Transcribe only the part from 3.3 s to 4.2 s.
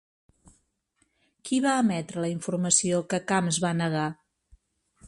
Camps va negar?